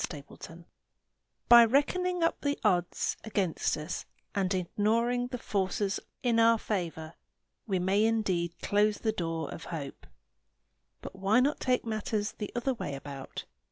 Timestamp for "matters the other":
11.85-12.73